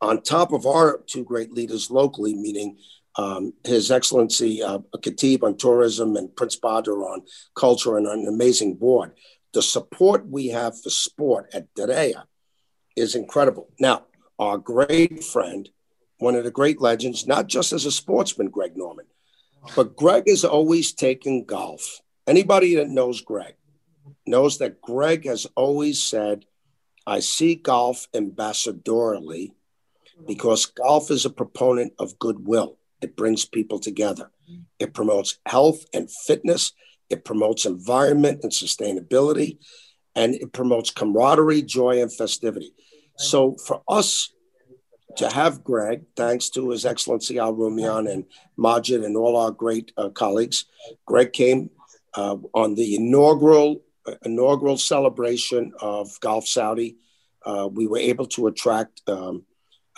[0.00, 2.78] on top of our two great leaders locally, meaning
[3.16, 7.22] um, His Excellency uh, Khatib on tourism and Prince Badr on
[7.54, 9.12] culture and an amazing board.
[9.54, 12.24] The support we have for sport at Diriyah
[12.94, 13.70] is incredible.
[13.80, 14.04] Now,
[14.38, 15.68] our great friend,
[16.18, 19.06] one of the great legends, not just as a sportsman, Greg Norman,
[19.74, 22.00] but Greg has always taken golf.
[22.26, 23.54] Anybody that knows Greg
[24.26, 26.44] knows that Greg has always said,
[27.06, 29.52] I see golf ambassadorially
[30.26, 32.76] because golf is a proponent of goodwill.
[33.00, 34.30] It brings people together.
[34.78, 36.72] It promotes health and fitness.
[37.08, 39.58] It promotes environment and sustainability.
[40.14, 42.74] And it promotes camaraderie, joy, and festivity.
[43.16, 44.32] So for us
[45.16, 48.24] to have Greg, thanks to His Excellency Al Rumayyan and
[48.56, 50.66] Majid and all our great uh, colleagues,
[51.06, 51.70] Greg came
[52.14, 56.96] uh, on the inaugural uh, inaugural celebration of Golf Saudi.
[57.44, 59.44] Uh, we were able to attract um,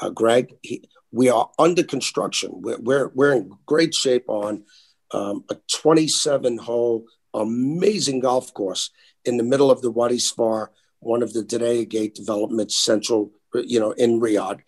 [0.01, 0.55] uh, Greg.
[0.63, 2.51] He, we are under construction.
[2.55, 4.65] We're, we're, we're in great shape on
[5.13, 8.91] um, a 27 hole, amazing golf course
[9.25, 10.71] in the middle of the Wadi Safar,
[11.01, 14.61] one of the Diriyah Gate developments central, you know, in Riyadh.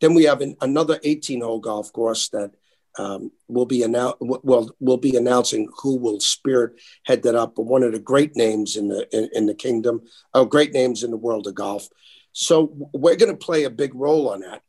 [0.00, 2.52] Then we have an, another 18 hole golf course that
[2.98, 7.54] um, will be annou- well, we'll be announcing who will spirit head that up.
[7.54, 10.02] But one of the great names in the in, in the kingdom,
[10.34, 11.88] oh, great names in the world of golf.
[12.32, 14.62] So we're going to play a big role on that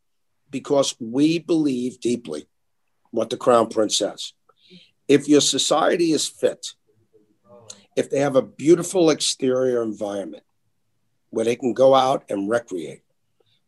[0.50, 2.48] because we believe deeply
[3.12, 4.34] what the Crown Prince says.
[5.08, 6.74] If your society is fit,
[7.96, 10.44] if they have a beautiful exterior environment
[11.30, 13.04] where they can go out and recreate,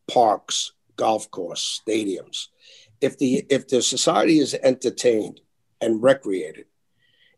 [0.08, 2.48] parks, golf course, stadiums,
[3.00, 5.40] if the if the society is entertained
[5.80, 6.66] and recreated,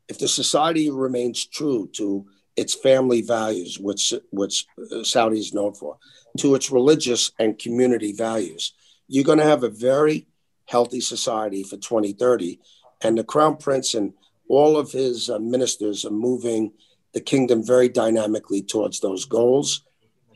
[0.10, 4.66] if the society remains true to its family values, which which
[5.04, 6.00] Saudi is known for,
[6.40, 8.74] to its religious and community values,
[9.08, 10.26] you're going to have a very
[10.66, 12.60] healthy society for 2030.
[13.04, 14.14] And the Crown Prince and
[14.50, 16.72] all of his uh, ministers are moving
[17.14, 19.84] the kingdom very dynamically towards those goals.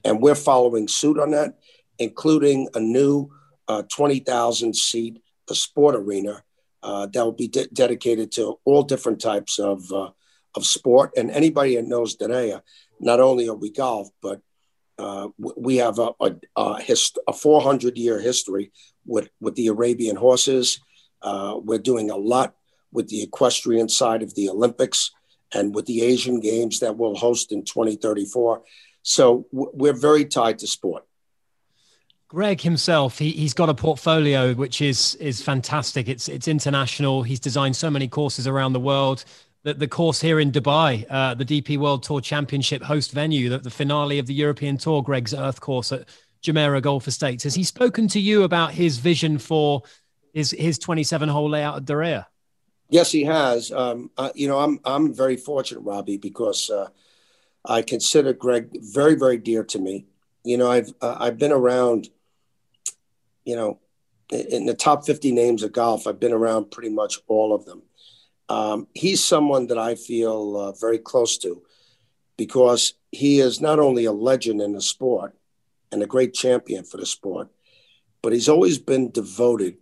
[0.03, 1.57] And we're following suit on that,
[1.99, 3.29] including a new
[3.67, 6.43] uh, 20,000 seat sport arena
[6.83, 10.09] uh, that will be de- dedicated to all different types of, uh,
[10.55, 11.11] of sport.
[11.17, 12.61] And anybody that knows Diriyah,
[12.99, 14.41] not only are we golf, but
[14.97, 18.71] uh, we have a, a, a, hist- a 400 year history
[19.05, 20.79] with, with the Arabian horses.
[21.21, 22.55] Uh, we're doing a lot
[22.91, 25.11] with the equestrian side of the Olympics
[25.53, 28.61] and with the Asian Games that we'll host in 2034.
[29.01, 31.03] So w- we're very tied to sport.
[32.27, 36.07] Greg himself, he, he's got a portfolio which is is fantastic.
[36.07, 37.23] It's it's international.
[37.23, 39.23] He's designed so many courses around the world.
[39.63, 43.57] The, the course here in Dubai, uh, the DP World Tour Championship host venue, the,
[43.57, 46.07] the finale of the European Tour, Greg's Earth course at
[46.43, 47.43] Jumeirah Golf Estates.
[47.43, 49.83] Has he spoken to you about his vision for
[50.33, 52.25] his his 27 hole layout at Diriyah?
[52.89, 53.71] Yes, he has.
[53.71, 56.89] Um, uh, you know, I'm I'm very fortunate, Robbie, because uh,
[57.63, 60.05] I consider Greg very very dear to me.
[60.43, 62.09] You know, I've uh, I've been around.
[63.45, 63.79] You know,
[64.31, 67.83] in the top 50 names of golf, I've been around pretty much all of them.
[68.49, 71.63] Um, he's someone that I feel uh, very close to
[72.37, 75.35] because he is not only a legend in the sport
[75.91, 77.49] and a great champion for the sport,
[78.21, 79.77] but he's always been devoted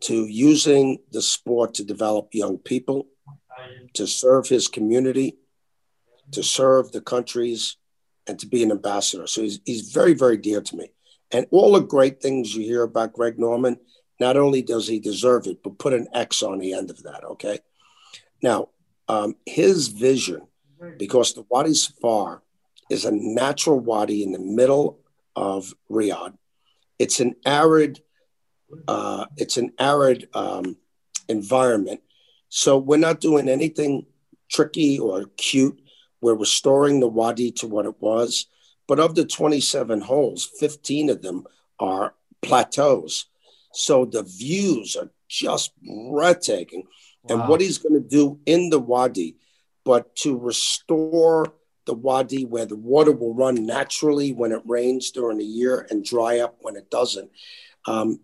[0.00, 3.06] to using the sport to develop young people,
[3.94, 5.36] to serve his community,
[6.32, 7.76] to serve the countries,
[8.26, 9.26] and to be an ambassador.
[9.26, 10.90] So he's, he's very, very dear to me.
[11.34, 13.76] And all the great things you hear about Greg Norman,
[14.20, 17.24] not only does he deserve it, but put an X on the end of that,
[17.24, 17.58] okay?
[18.40, 18.68] Now,
[19.08, 20.42] um, his vision,
[20.96, 22.42] because the Wadi Safar
[22.88, 25.00] is a natural wadi in the middle
[25.34, 26.38] of Riyadh.
[27.00, 28.00] It's an arid,
[28.86, 30.76] uh, it's an arid um,
[31.28, 32.00] environment.
[32.48, 34.06] So we're not doing anything
[34.48, 35.80] tricky or cute.
[36.20, 38.46] We're restoring the wadi to what it was.
[38.86, 41.44] But of the 27 holes, 15 of them
[41.78, 43.26] are plateaus.
[43.72, 46.84] So the views are just breathtaking.
[47.22, 47.40] Wow.
[47.40, 49.36] And what he's going to do in the wadi,
[49.84, 51.54] but to restore
[51.86, 56.04] the wadi where the water will run naturally when it rains during the year and
[56.04, 57.30] dry up when it doesn't.
[57.86, 58.20] Um,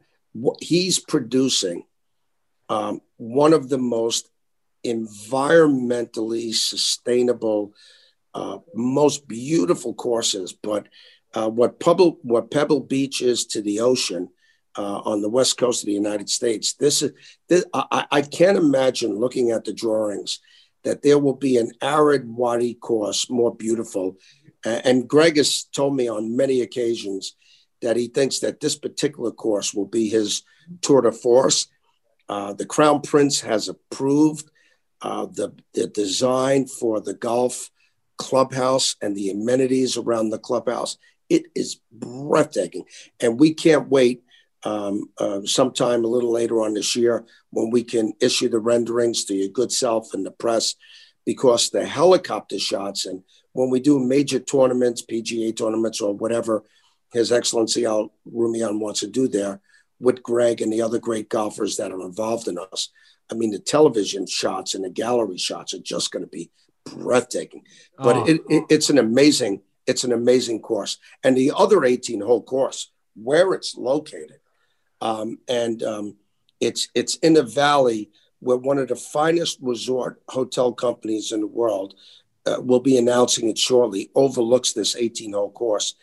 [0.60, 1.84] he's producing
[2.68, 4.30] um, one of the most
[4.86, 7.74] environmentally sustainable,
[8.34, 10.52] uh, most beautiful courses.
[10.52, 10.88] But
[11.34, 14.28] uh, what Pebble, what Pebble Beach is to the ocean
[14.76, 17.12] uh, on the west coast of the United States, this is
[17.48, 20.40] this, I, I can't imagine looking at the drawings
[20.84, 24.16] that there will be an arid wadi course more beautiful.
[24.64, 27.36] And Greg has told me on many occasions
[27.82, 30.42] that he thinks that this particular course will be his
[30.82, 31.66] tour de force.
[32.28, 34.50] Uh, the Crown Prince has approved
[35.02, 37.70] uh, the, the design for the golf
[38.20, 40.98] clubhouse and the amenities around the clubhouse.
[41.30, 42.85] It is breathtaking.
[43.18, 44.22] And we can't wait
[44.62, 49.24] um, uh, sometime a little later on this year when we can issue the renderings
[49.24, 50.74] to your good self and the press
[51.24, 56.62] because the helicopter shots and when we do major tournaments, PGA tournaments or whatever
[57.12, 59.61] His Excellency Al Rumayyan wants to do there
[59.98, 62.90] with Greg and the other great golfers that are involved in us.
[63.33, 66.50] I mean, the television shots and the gallery shots are just going to be
[66.84, 67.64] breathtaking.
[67.98, 68.26] But oh.
[68.26, 70.98] it, it, it's an amazing, it's an amazing course.
[71.22, 74.40] And the other 18 hole course, where it's located,
[75.00, 76.16] um, and um,
[76.60, 81.46] it's it's in a valley where one of the finest resort hotel companies in the
[81.46, 81.94] world
[82.46, 84.10] uh, will be announcing it shortly.
[84.14, 85.94] Overlooks this 18 hole course,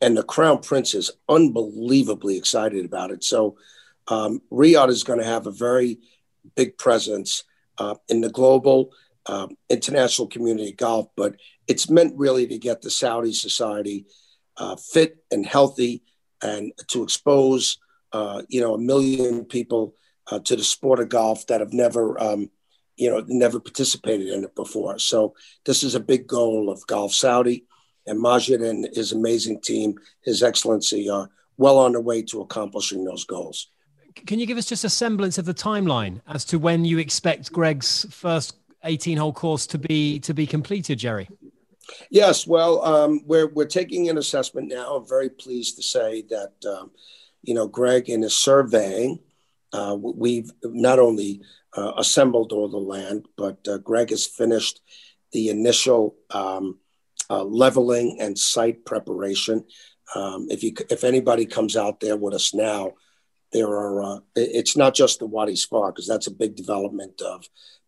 [0.00, 3.24] and the Crown Prince is unbelievably excited about it.
[3.24, 3.56] So
[4.08, 5.98] um, Riyadh is going to have a very
[6.54, 7.44] big presence
[7.78, 8.92] uh, in the global
[9.26, 11.36] uh, international community golf, but
[11.66, 14.06] it's meant really to get the Saudi society
[14.56, 16.02] uh, fit and healthy
[16.42, 17.78] and to expose
[18.14, 19.94] uh, you know, a million people
[20.30, 22.48] uh, to the sport of golf that have never, um,
[22.96, 24.98] you know, never participated in it before.
[25.00, 25.34] So
[25.66, 27.66] this is a big goal of Golf Saudi,
[28.06, 33.04] and Majid and his amazing team, His Excellency, are well on their way to accomplishing
[33.04, 33.68] those goals.
[34.26, 37.50] Can you give us just a semblance of the timeline as to when you expect
[37.50, 41.28] Greg's first 18-hole course to be to be completed, Jerry?
[42.10, 44.96] Yes, well, um, we're we're taking an assessment now.
[44.96, 46.52] I'm very pleased to say that.
[46.66, 46.90] Um,
[47.46, 49.18] you know, Greg in his surveying,
[49.72, 51.42] uh, we've not only
[51.76, 54.80] uh, assembled all the land, but uh, Greg has finished
[55.32, 56.78] the initial um,
[57.28, 59.64] uh, leveling and site preparation.
[60.14, 62.92] Um, if you if anybody comes out there with us now,
[63.52, 67.44] there are uh, it's not just the Wadi Safar because that's a big development of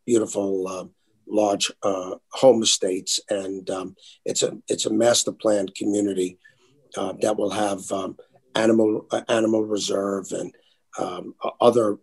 [0.06, 0.84] beautiful uh,
[1.28, 6.38] large uh, home estates, and um, it's a it's a master planned community
[6.96, 8.16] uh, that will have um,
[8.54, 10.54] animal uh, animal reserve and
[10.98, 11.98] um, other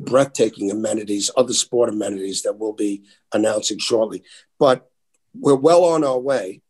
[0.00, 4.24] breathtaking amenities, other sport amenities that we'll be announcing shortly.
[4.58, 4.90] But
[5.34, 6.62] we're well on our way,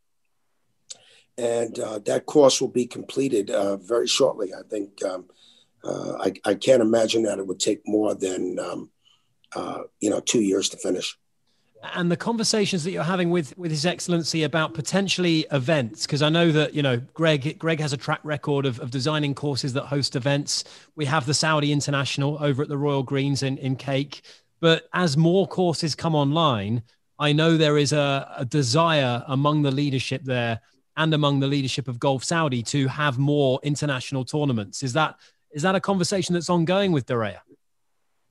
[1.39, 4.53] and uh, that course will be completed uh, very shortly.
[4.53, 5.27] I think um,
[5.85, 8.91] uh, I, I, can't imagine that it would take more than um,
[9.57, 11.17] uh, you know two years to finish.
[11.95, 16.29] And the conversations that you're having with with his excellency about potentially events because i
[16.29, 19.87] know that you know greg greg has a track record of, of designing courses that
[19.87, 20.65] host events.
[20.95, 24.21] We have the saudi international over at the royal greens in, in KAEC.
[24.61, 26.83] But as more courses come online
[27.19, 30.61] i know there is a, a desire among the leadership there
[30.97, 34.83] and among the leadership of golf saudi to have more international tournaments.
[34.83, 35.17] Is that
[35.53, 37.41] is that a conversation that's ongoing with Diriyah?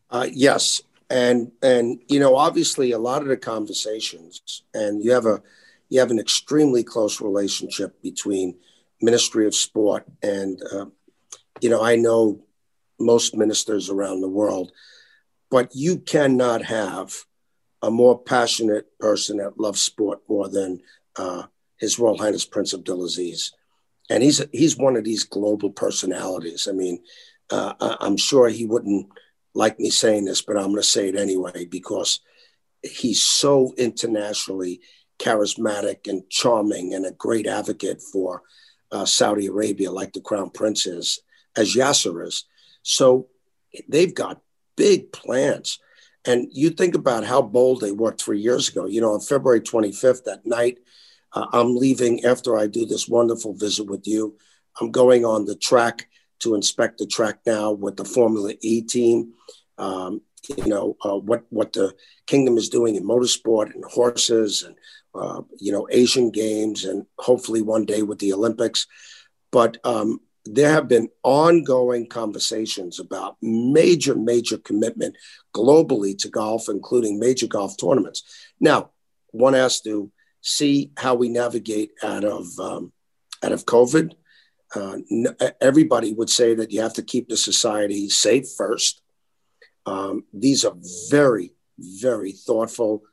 [0.10, 5.26] Uh, yes, and and you know obviously a lot of the conversations and you have
[5.26, 5.42] a
[5.90, 8.56] you have an extremely close relationship between
[9.02, 10.86] ministry of sport and uh,
[11.62, 12.40] you know i know
[13.00, 14.72] most ministers around the world
[15.52, 17.14] but you cannot have
[17.82, 20.82] a more passionate person that loves sport more than
[21.18, 21.44] uh,
[21.78, 23.52] his royal highness prince abdulaziz.
[24.10, 26.68] And he's he's one of these global personalities.
[26.70, 27.04] I mean
[27.50, 29.08] uh, i'm sure he wouldn't
[29.56, 32.20] like me saying this, but I'm going to say it anyway because
[32.84, 34.82] he's so internationally
[35.18, 38.44] charismatic and charming and a great advocate for
[38.92, 41.20] uh, Saudi Arabia, like the Crown Prince is,
[41.56, 42.46] as Yasser is.
[42.84, 43.30] So
[43.88, 44.42] they've got
[44.76, 45.80] big plans.
[46.26, 48.86] And you think about how bold they were three years ago.
[48.86, 50.80] You know, on February 25th, that night,
[51.34, 54.36] uh, I'm leaving after I do this wonderful visit with you.
[54.82, 56.08] I'm going on the track
[56.40, 59.34] to inspect the track now with the Formula E team.
[59.78, 61.94] Um, you know uh, what what the
[62.28, 64.76] kingdom is doing in motorsport and horses and
[65.14, 68.88] uh, you know Asian Games and hopefully one day with the Olympics.
[69.52, 75.16] But um, there have been ongoing conversations about major major commitment
[75.56, 78.24] globally to golf, including major golf tournaments.
[78.60, 78.92] Now,
[79.32, 80.12] one has to
[80.42, 82.92] see how we navigate out of um,
[83.44, 84.14] out of COVID
[84.76, 84.98] uh,
[85.62, 89.02] everybody would say that you have to keep the society safe first.
[89.86, 90.76] Um, these are
[91.10, 93.04] very, very thoughtful,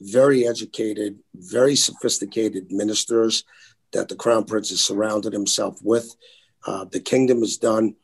[0.00, 3.44] very educated, very sophisticated ministers
[3.92, 6.14] that the Crown Prince has surrounded himself with.
[6.66, 7.94] Uh, the kingdom has done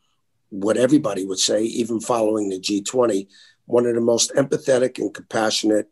[0.51, 3.27] what everybody would say, even following the G20,
[3.67, 5.91] one of the most empathetic and compassionate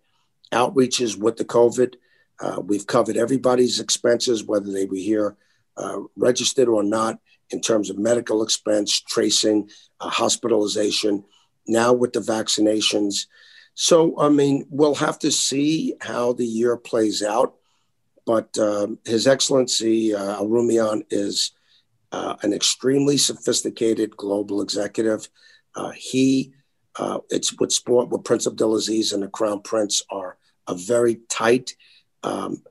[0.53, 1.95] outreaches with the COVID.
[2.41, 5.37] Uh, we've covered everybody's expenses, whether they were here
[5.77, 7.19] uh, registered or not
[7.51, 9.71] in terms of medical expense, tracing,
[10.01, 11.25] uh, hospitalization,
[11.67, 13.27] now with the vaccinations.
[13.75, 17.55] So, I mean, we'll have to see how the year plays out.
[18.25, 21.53] But uh, His Excellency uh, Al is
[22.11, 25.29] uh, an extremely sophisticated global executive.
[25.75, 26.53] Uh, he,
[27.31, 31.77] it's with sport, with Prince Abdulaziz and the Crown Prince are a very tight,
[32.25, 32.63] um,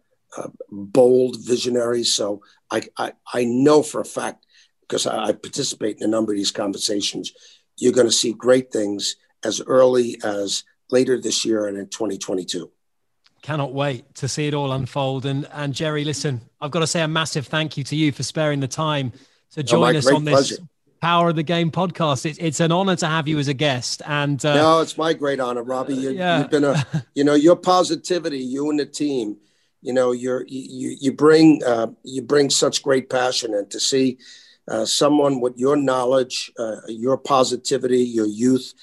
[0.70, 2.04] bold visionary.
[2.04, 2.42] So
[2.72, 4.46] I, I, I know for a fact,
[4.82, 7.34] because I, I participate in a number of these conversations,
[7.78, 12.72] you're going to see great things as early as later this year and in 2022
[13.42, 15.26] cannot wait to see it all unfold.
[15.26, 18.24] And and jerry listen i've got to say a massive thank you to you for
[18.24, 19.12] sparing the time
[19.52, 20.68] to join oh, us on this pleasure.
[21.00, 22.26] power of the game podcast.
[22.26, 24.02] It's, it's an honor to have you as a guest.
[24.06, 25.96] And uh, no it's my great honor robbie.
[25.96, 26.40] You, yeah.
[26.40, 29.38] you've been a you know your positivity you and the team
[29.86, 34.18] you know you're you you bring uh, you bring such great passion and to see
[34.68, 38.74] uh, someone with your knowledge uh, your positivity your youth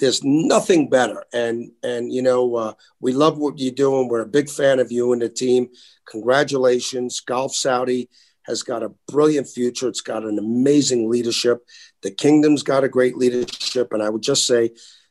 [0.00, 1.24] there's nothing better.
[1.32, 4.08] And and you know uh, we love what you're doing.
[4.08, 5.68] We're a big fan of you and the team.
[6.06, 7.20] Congratulations.
[7.20, 8.08] Golf saudi
[8.44, 9.86] has got a brilliant future.
[9.86, 11.64] It's got an amazing leadership.
[12.02, 13.92] The kingdom's got a great leadership.
[13.92, 14.70] And i would just say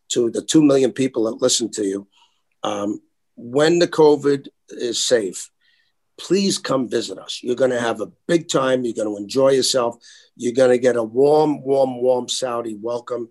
[0.09, 2.07] to the 2 million people that listen to you
[2.63, 2.99] um,
[3.35, 5.49] when the covid is safe,
[6.17, 7.39] please come visit us.
[7.41, 8.83] You're going to have a big time.
[8.83, 9.97] You're going to enjoy yourself.
[10.35, 13.29] You're going to get a warm, warm, warm Saudi welcome.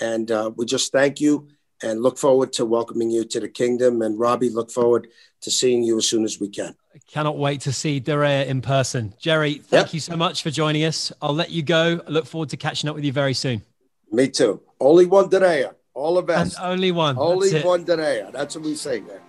[0.00, 1.48] And uh, we just thank you
[1.82, 4.02] and look forward to welcoming you to the kingdom.
[4.02, 5.08] And Robbie, look forward
[5.42, 6.74] to seeing you as soon as we can.
[6.94, 9.14] I cannot wait to see Diriyah in person.
[9.20, 9.94] Jerry, thank yep.
[9.94, 11.12] you so much for joining us.
[11.22, 12.00] I'll let you go.
[12.06, 13.62] I look forward to catching up with you very soon.
[14.10, 14.60] Me too.
[14.80, 15.74] Only one Diriyah.
[15.94, 16.56] All the best.
[16.58, 17.16] And only one.
[17.18, 18.32] Only one Diriyah.
[18.32, 19.22] That's what we say there.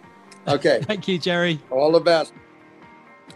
[0.49, 0.81] Okay.
[0.83, 1.59] thank you, Jerry.
[1.69, 2.33] All the best.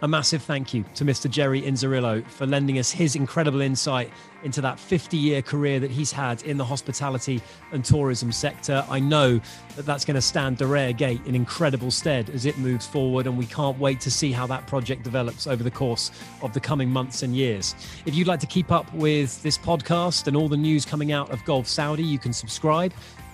[0.02, 1.30] A massive thank you to Mr.
[1.30, 4.12] Jerry Inzerillo for lending us his incredible insight
[4.44, 7.42] into that 50 year career that he's had in the hospitality
[7.72, 8.84] and tourism sector.
[8.90, 9.40] I know
[9.78, 13.38] that that's going to stand Diriyah Gate in incredible stead as it moves forward, and
[13.38, 16.12] we can't wait to see how that project develops over the course
[16.42, 17.74] of the coming months and years.
[18.06, 21.30] If you'd like to keep up with this podcast and all the news coming out
[21.30, 22.94] of Golf Saudi, you can subscribe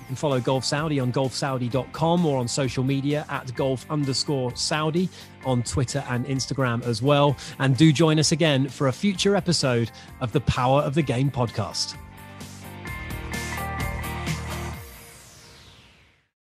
[0.10, 5.08] can follow Golf Saudi on golfsaudi.com or on social media at golf underscore Saudi
[5.46, 7.38] on Twitter and Instagram as well.
[7.60, 11.30] And do join us again for a future episode of the Power of the Game
[11.30, 11.96] podcast.